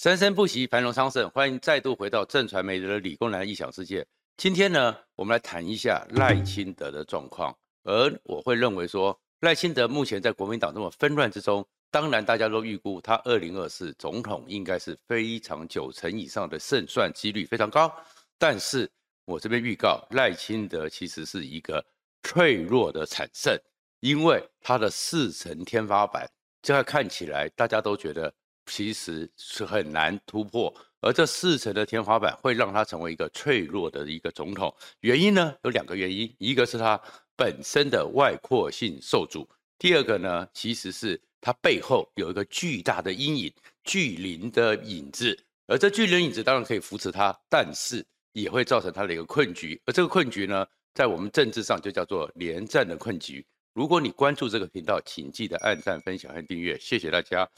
[0.00, 1.28] 生生不息，繁荣昌盛。
[1.28, 4.06] 欢迎再度回到正传媒的理工男异想世界。
[4.38, 7.54] 今天呢，我们来谈一下赖清德的状况。
[7.82, 17.94] 而我会认为说，赖清德目前在国民党这么纷乱之中，当然大家都预估他二零二四总统应该是非常九成以上的胜算几率非常高。
[18.38, 18.90] 但是
[19.26, 21.84] 我这边预告，赖清德其实是一个
[22.22, 23.54] 脆弱的惨胜，
[24.00, 26.26] 因为他的四成天花板，
[26.62, 28.32] 这样看起来大家都觉得。
[28.70, 34.74] 其实是很难突破，而这四成的天花板会让他成为一个脆弱的一个总统。
[35.00, 37.00] 原因呢，有两个原因，一个是他
[37.36, 43.52] 本身的外扩性受阻，第二个呢，其实是他背后有一个巨大的阴影，
[43.84, 45.38] 巨灵的影子。
[45.66, 49.80] 而这巨灵影子当然可以扶持他，但是也会造成他的一个困局。
[49.86, 53.44] 而这个困局呢，在我们政治上就叫做连战的困局。
[53.72, 57.48] 如果你关注这个频道，请记得按赞、分享和订阅，谢谢大家。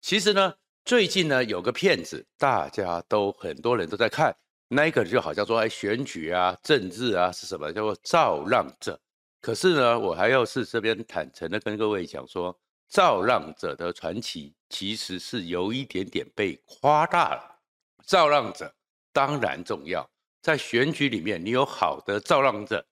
[0.00, 0.52] 其实呢，
[0.84, 4.34] 最近呢有个片子，大家都很多人都在看，
[4.68, 7.72] 那个就好像说，哎，选举啊、政治啊是什么？
[7.72, 9.00] 叫做造浪者。
[9.40, 17.60] 可是呢，我还要是这边坦诚的跟各位讲说，造浪者的传奇其实是有一点点被夸大了。
[18.04, 18.74] 造浪者
[19.12, 20.10] 当然重要，
[20.42, 22.84] 在选举里面，你有好的造浪者，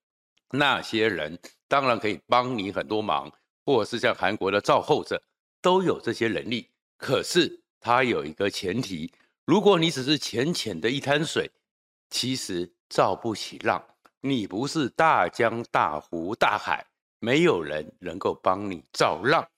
[0.52, 3.30] 那些人当然可以帮你很多忙，
[3.64, 5.20] 或者是像韩国的造后者，
[5.60, 6.70] 都有这些能力。
[6.96, 9.12] 可是它有一个前提，
[9.44, 11.50] 如果你只是浅浅的一滩水，
[12.10, 13.84] 其实造不起浪。
[14.20, 16.84] 你不是大江大湖大海，
[17.20, 19.48] 没有人能够帮你造浪。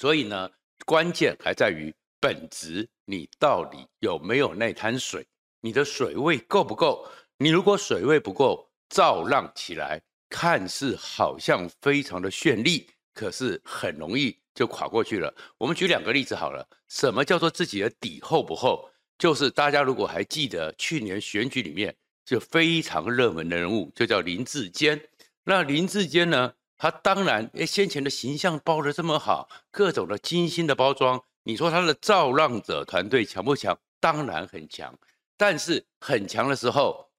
[0.00, 0.50] 所以呢，
[0.86, 5.26] 关键还在于本质，你到底有没有那滩水？
[5.60, 7.06] 你的水位够不够？
[7.36, 14.39] 你如果水位不够，造浪起来看似好像非常的绚丽，可是很容易。
[14.54, 15.34] 就垮过去了。
[15.58, 16.66] 我们举两个例子好了。
[16.88, 18.90] 什么叫做自己的底厚不厚？
[19.18, 25.00] 就是大家如果还记得去年选举里面就非常热门的人物，就叫林志坚。
[25.44, 31.22] 那林志坚呢，他当然诶先前的形象包的这么好，各种的精心的包装。
[31.42, 33.78] 你说他的造浪者团队强不强？
[34.00, 34.98] 当然很强。
[35.36, 37.10] 但是很强的时候，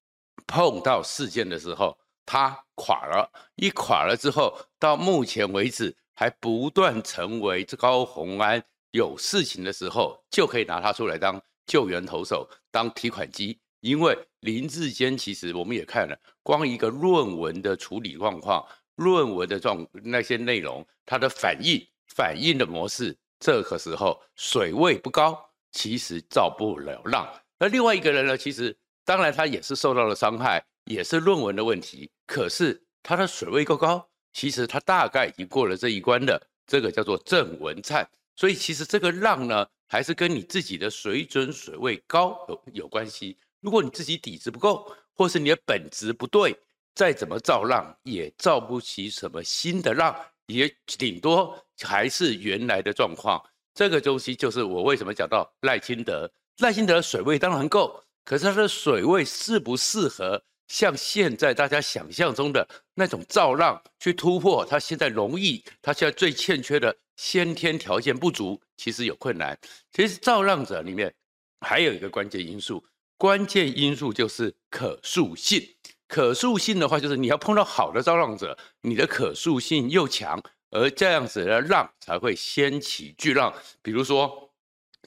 [0.47, 3.31] 碰到事件的时候，他垮了。
[3.55, 5.95] 一垮了之后，到目前为止。
[6.15, 13.59] 还不断成为这高洪安有事情的时候，就可以拿他出来当救援投手，当提款机。
[13.79, 18.63] 因为林志坚其实我们也看了，光一个论文的处理状况、
[18.97, 21.83] 论文的状那些内容，他的反应、
[22.15, 27.27] 反应的模式，这个时候水位不高，其实造不了浪。
[27.57, 34.10] 那另外一个人呢，其实当然他也是受到了伤害，也是论文的问题，可是他的水位够高。
[34.33, 38.07] 其实他大概已经过了这一关的，这个叫做郑文灿。
[38.35, 43.37] 所以其实这个浪呢，还是跟你自己的水准水位高有有关系。
[43.59, 46.57] 如果你自己底子不够，或是你的本质不对，
[46.95, 50.15] 再怎么造浪也造不起什么新的浪，
[50.47, 53.39] 也顶多还是原来的状况。
[53.73, 60.41] 这个东西就是我为什么讲到赖清德，赖清德的水位当然够，可是他的水位适不适合？
[60.71, 69.59] 像现在大家想象中的那种造浪去突破，他现在容易，他现在最欠缺的先天条件不足，其实有困难。
[69.91, 71.13] 其实造浪者里面
[71.59, 72.81] 还有一个关键因素，
[73.17, 75.61] 关键因素就是可塑性。
[76.07, 83.53] 可塑性的话，就是你要碰到好的造浪者，你的可塑性又强，而这样子的浪才会掀起巨浪。
[83.81, 84.49] 比如说，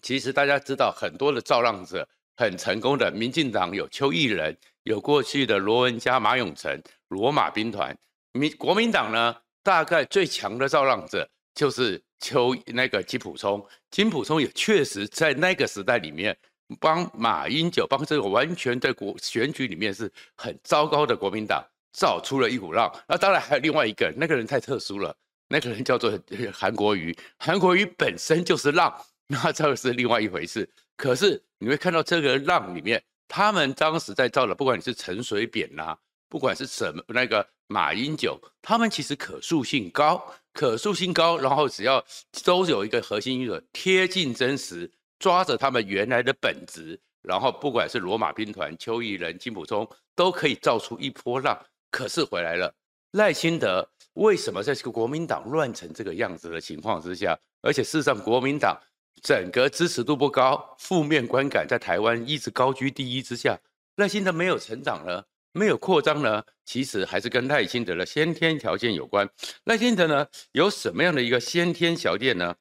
[0.03, 2.07] 其实大家知道很多的造浪者
[2.37, 4.57] 很成功的，民进党有邱毅仁。
[4.85, 6.79] 有过去的罗文嘉、马永成、
[7.09, 7.97] 罗马兵团，
[8.33, 13.67] 民国民党呢，大概最强的造浪者就是邱那个金普聪。
[13.91, 16.37] 金普聪也确实在那个时代里面
[16.79, 21.65] 帮马英九，帮这个完全在国选举里面是很糟糕的国民党
[21.95, 22.93] 造出了一股浪。
[23.09, 25.17] 那当然还有另外一个，那个人太特殊了，
[25.49, 26.13] 那个人叫做
[26.53, 27.17] 韩国瑜。
[27.39, 28.95] 韩国瑜本身就是浪，
[29.27, 30.69] 那这是另外一回事。
[30.97, 33.03] 可是你会看到这个浪里面。
[33.27, 35.99] 他们当时在造的，不管你是陈水扁呐、啊，
[36.29, 40.23] 不管是什么那个马英九，他们其实可塑性高，
[40.53, 42.05] 可塑性高，然后只要
[42.45, 44.89] 都有一个核心因素，贴近真实，
[45.19, 51.59] 抓着他们原来的本质，然后不管是罗马兵团、邱毅仁、金溥聪，都可以造出一波浪。
[51.91, 52.73] 可是回来了，
[53.13, 58.79] 赖清德为什么在这个国民党乱成这个样子的情况之下，而且事实上国民党。
[59.23, 63.59] 整个支持度不高，负面观感在台湾一直高居第一之下，
[63.97, 69.29] 赖清德没有成长了，没有扩张了，其实还是跟赖清德的先天条件有关。
[69.65, 72.55] 赖清德呢，有什么样的一个先天条件呢？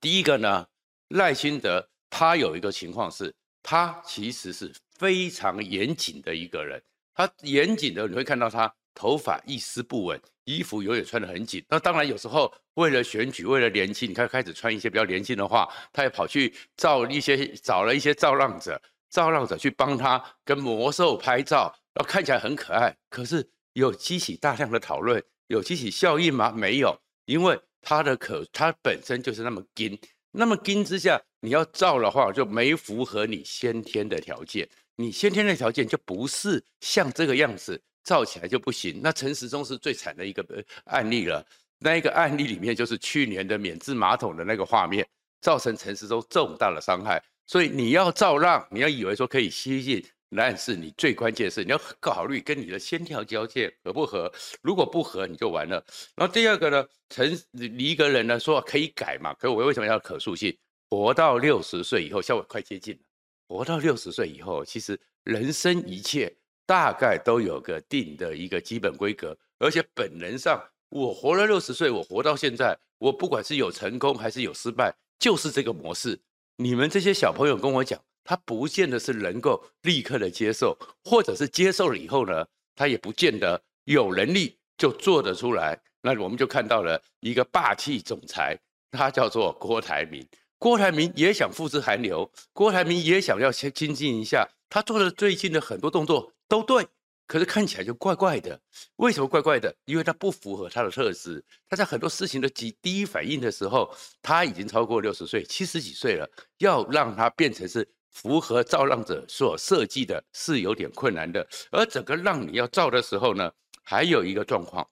[0.00, 0.66] 第一个呢，
[1.08, 6.82] 赖清德他有一个情况是，他其实是非常严谨的一个人。
[7.14, 11.64] 他严谨的，你会看到他头发一丝不紊，衣服永远穿得很紧。
[11.68, 18.80] 那当然有时候为了选举，为了年轻，你看开始穿一些比较年轻的话，他也跑去照一些找了一些造浪者，
[19.10, 22.96] 造浪者去帮他跟魔兽拍照，然后看起来很可爱。
[23.08, 26.50] 可是有激起大量的讨论，有激起效应吗？
[26.50, 29.98] 没有，因为他的可他本身就是那么金，
[30.30, 34.68] 那么金之下，你要照的话就没符合你先天的条件。
[34.96, 39.00] 你先天的条件就不是像这个样子，照起来就不行。
[39.02, 40.44] 那陈时中是最惨的一个
[40.84, 41.44] 案例了。
[41.78, 45.06] 那一个案例里面就是去年的免治马桶的那个画面，
[45.40, 47.22] 造成陈时中重大的伤害。
[47.46, 50.04] 所以你要照让，你要以为说可以吸引，
[50.36, 54.32] 但是你最关键是你要考虑跟你的先条交界合不合。
[54.62, 55.84] 如果不合，你就完了。
[56.14, 60.56] 然后第二个呢，陈一个人呢说可以改嘛，可我为什么要可塑性？
[60.88, 63.00] 活到六十岁以后，效果快接近了。
[63.48, 66.32] 活到六十岁以后，其实人生一切
[66.72, 70.58] 大概都有个定的一个基本规格，而且本能上，
[70.88, 76.18] 我活了六十岁，我活到现在，我不管是有成功还是有失败，就是这个模式。
[76.56, 80.74] 你们这些小朋友跟我讲，他不见得是能够立刻的接受，
[81.04, 85.78] 或者是接受了以后呢，他也不见得有能力就做得出来。
[86.00, 88.58] 那我们就看到了一个霸气总裁，
[88.90, 90.26] 他叫做郭台铭。
[90.56, 96.86] 郭台铭也想复制韩流，郭台铭也想要先精进一下，他做的最近的很多动作都对，
[97.26, 98.60] 可是看起来就怪怪的。
[98.96, 99.74] 为什么怪怪的？
[99.84, 101.44] 因为他不符合他的特质。
[101.68, 106.28] 他在很多事情的第第一反应的时候，他已经超过六十岁，七十几岁了，
[106.58, 111.46] 要让他变成是符合造浪者所设计的，是有点困难的。
[111.70, 113.52] 而整个让你要造的时候呢，
[113.82, 114.86] 还有一个状况，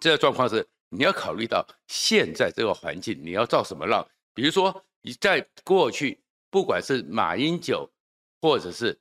[0.00, 4.06] 这个状况是你要考虑到现在这个环境，你要造什么浪？
[4.34, 4.84] 比如说。
[5.02, 7.90] 你在过去，不管是马英九，
[8.42, 9.00] 或者是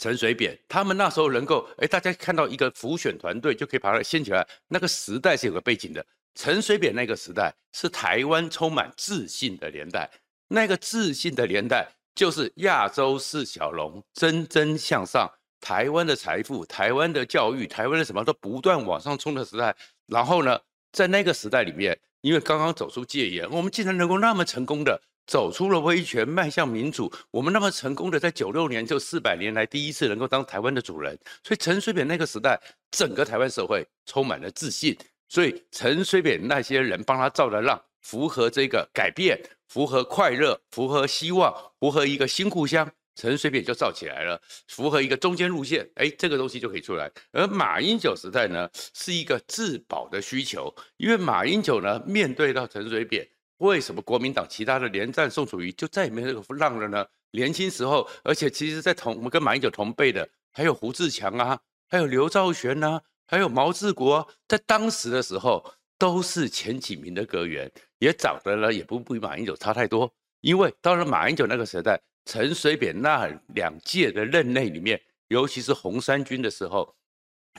[0.00, 4.44] 陈水扁，他们那时候能够，哎，大家看到一个浮选团队就可以把它掀起来。
[4.68, 6.04] 那个时代是有个背景的。
[6.34, 10.10] 陈水扁那个时代是台湾充满自信的年代，
[10.48, 15.30] 那个自信的年代就是亚洲四小龙蒸蒸向上，
[15.60, 19.76] 台湾的财富、台湾的教育、台湾的什么都不断往上冲的时代。
[20.06, 20.58] 然后呢，
[20.92, 25.00] 在那个时代里面，因为刚刚走出戒严，我们竟然能够那么成功的。
[25.26, 27.12] 走出了威权，迈向民主。
[27.30, 31.16] 我们那么成功的，在九六年就四百年来第一次能够当台湾的主人。
[31.44, 34.96] 所以陈水扁那个时代，整个台湾社会充满了自信。
[35.28, 42.90] 所以陈水扁那些人帮他造的浪，符合这个改变，符合快乐，符合希望，符合一个新故乡，
[43.20, 44.40] 陈水扁就造起来了。
[44.68, 47.10] 符合一个中间路线，哎，这个东西就可以出来。
[47.32, 53.28] 而马英九时代呢，是一个自保的需求，因为马英九呢，面对到陈水扁。
[53.58, 57.04] 为什么国民党其他的连战、宋楚瑜就再也没有这个浪了呢？
[57.32, 70.10] 年轻时候，而且其实，在同我们跟马英九同辈的，还有胡志强啊，还有刘兆玄呐、还有毛治国、在当时的时候都是前几名的阁员，也长得呢也不比马英九差太多。
[70.40, 76.94] 因为到了马英九那个时代，陈水扁那两届的任内里面，尤其是红三军的时候，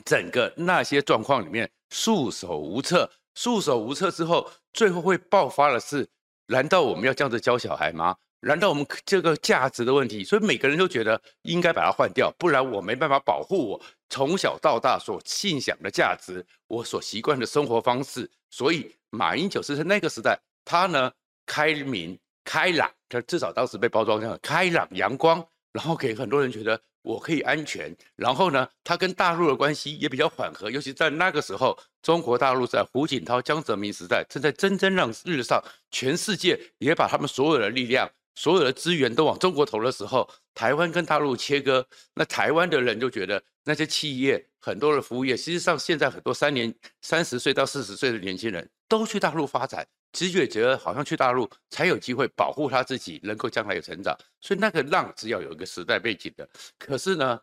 [0.04, 3.10] 整个那些状况里面束手无策。
[3.34, 6.06] 束手无策之后，最后会爆发的是：
[6.48, 8.14] 难道我们要这样子教小孩吗？
[8.40, 10.24] 难道我们这个价值的问题？
[10.24, 18.30] 所以每个人都觉得应该把它换掉，不然我没办法保护我从小到大所信仰的价值，我所习惯的生活方式。
[18.50, 21.10] 所以马英九是在那个时代，他呢
[21.46, 26.80] 开明开朗，他至少当时被包装这样开朗阳光，然后给很多人觉得。
[27.04, 34.94] 我可以安全，然后呢，他跟大陆的关系也比较缓和，尤其在那个时候，中国大陆在胡锦涛、江泽民时代正在蒸蒸
[35.24, 41.84] 日上，全世界也把他们所有的力量、所有的资源都往中国投的时候，台湾跟大陆切割，
[42.14, 49.86] 那台湾的人就觉得那些企业、很多的服务业，实际上现在很多三年、三十岁到四十岁的年轻人都去大陆发展。
[50.12, 56.46] 直觉觉得好像去大陆才有机会保护他自己，能够将来有成长，所以那个浪是要有一个时代背景的。
[56.78, 57.40] 可是呢，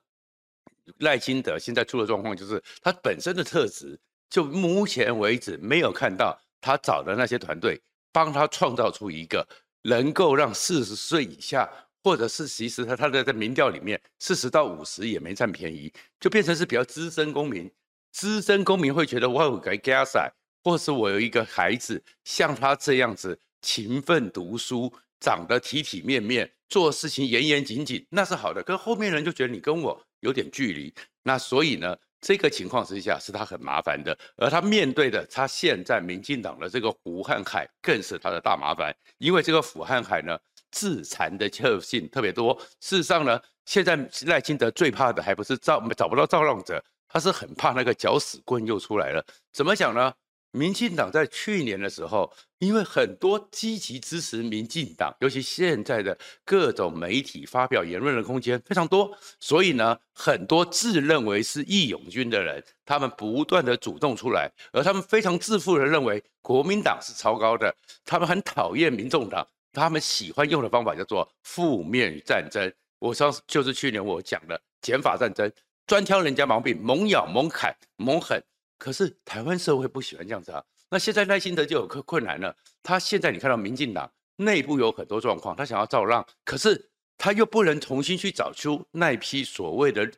[1.00, 9.44] 赖清德现在出的状况就是他本身的特质，就目前为止没有看到他找的那些团队帮他创造出一个
[9.82, 11.68] 能够让四十岁以下，
[12.04, 17.68] 或者是其实他他在在民调里面四十到五十也没占便宜，就变成是比较资深公民，
[18.12, 20.32] 资深公民会觉得我有给加赛。
[20.64, 28.62] 或是我有一个孩子像他这样子勤奋读书，长得体体面面，做事情严严谨谨，那是好的。
[28.64, 34.18] 可是后面人就觉得你跟我有点距离，那所以呢，这个情况之下是他很麻烦的。
[34.38, 40.38] 而他面对的，他现在民进党的这个胡汉海更是他的大麻烦，因为这个胡汉海呢，
[40.72, 42.58] 自残的特性特别多。
[42.80, 49.26] 事实上呢，现在赖清德最怕的还不是造找不到造浪者，他是很怕那个搅屎棍又出来了。
[49.52, 50.14] 怎么讲呢？
[50.52, 72.74] 民进党在去年的时候，因为很多积极支持民进党，尤其现在的各种媒体发表言论的空间非常多，所以呢，很多自认为是义勇军的人，他们不断的主动出来，而他们非常自负的认为国民党是超高的，他们很讨厌民众党，他们喜欢用的方法叫做负面战争。
[72.98, 75.52] 我上次就是去年我讲的减法战争，
[75.86, 78.44] 专挑人家毛病，猛咬猛砍猛狠。
[78.80, 82.56] 可是台湾社会不喜欢这样子啊，那现在赖清德就有个困难了。
[82.82, 90.10] 他现在你看到民进党内部有很多状况，他想要造浪，可是他又不能重新去找出那一批所谓的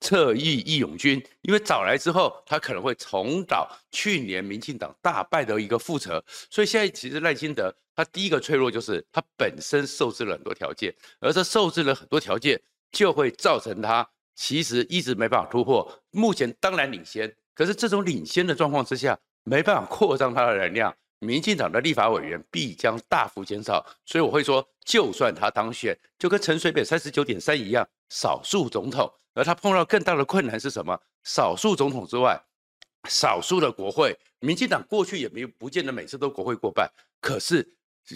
[0.00, 6.24] 侧翼义勇军，因为找来之后，他可能会重蹈去年民进党大败的一个覆辙。
[6.50, 12.58] 所以现在其实赖清德他第一个脆弱就是他本身受制了很多条件，而这受制了很多条件，
[12.90, 16.02] 就会造成他其实一直没办法突破。
[16.12, 17.30] 目前当然领先。
[17.54, 23.84] 可是这种领先的状况之下，没办法扩张他的能量，民进党的立法委员必将大幅减少。
[24.06, 29.12] 所以我会说，就算他当选，就跟陈水扁三十九点三一样，少数总统。
[29.34, 30.98] 而他碰到更大的困难是什么？
[31.22, 32.40] 少数总统之外，
[33.08, 36.90] 少数的国会，民进党过去也没有不见得每次都国会过半。
[37.20, 37.66] 可是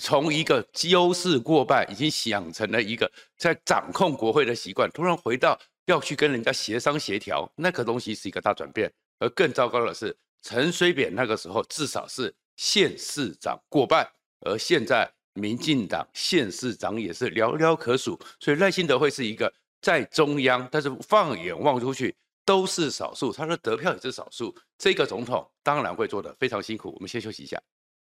[0.01, 8.93] 从一个优势过半，已经养成了一个在掌控国会的习惯，突然回到要去跟人家协商协调，那个东西是一个大转变。
[9.19, 14.07] 而更糟糕的是，陈水扁那个时候至少是县市长过半，
[14.41, 26.93] 而现在民进党县市长也是寥寥可数，所以赖清德会是一个在中央，但是放眼望出去都是少数，他的得票也是少数，这个总统当然会做得非常辛苦。
[26.95, 27.61] 我们先休息一下。